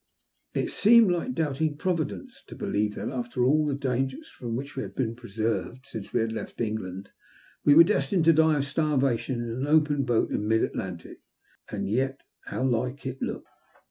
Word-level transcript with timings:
It 0.55 0.71
seemed 0.71 1.11
like 1.11 1.35
doubting 1.35 1.77
Providence 1.77 2.41
to 2.47 2.55
believe 2.55 2.95
that, 2.95 3.09
after 3.09 3.43
all 3.45 3.67
the 3.67 3.75
dangers 3.75 4.27
from 4.29 4.55
which 4.55 4.75
we 4.75 4.81
had 4.81 4.95
been 4.95 5.13
preserved 5.15 5.85
since 5.85 6.11
we 6.11 6.21
had 6.21 6.31
left 6.31 6.59
England, 6.59 7.11
we 7.63 7.75
wore 7.75 7.83
destined 7.83 8.25
to 8.25 8.33
die 8.33 8.57
of 8.57 8.65
starvation 8.65 9.39
in 9.43 9.51
an 9.51 9.67
open 9.67 10.03
boat 10.03 10.31
in 10.31 10.47
mid 10.47 10.63
Atlantic. 10.63 11.19
And 11.69 11.87
yet 11.87 12.21
how 12.45 12.63
Uke 12.67 13.05
it 13.05 13.09
it 13.17 13.21
looked. 13.21 13.47